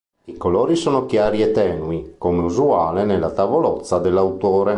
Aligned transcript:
I 0.25 0.33
colori 0.35 0.75
sono 0.75 1.05
chiari 1.05 1.43
e 1.43 1.51
tenui, 1.51 2.15
come 2.17 2.41
usuale 2.41 3.05
nella 3.05 3.29
tavolozza 3.29 3.99
dell'autore. 3.99 4.69